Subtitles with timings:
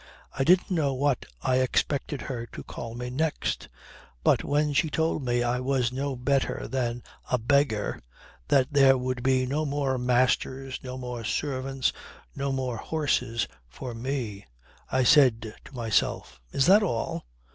[0.35, 3.69] I didn't know what I expected her to call me next,
[4.23, 8.01] but when she told me I was no better than a beggar
[8.47, 11.93] that there would be no more masters, no more servants,
[12.35, 14.47] no more horses for me
[14.91, 17.27] I said to myself: Is that all?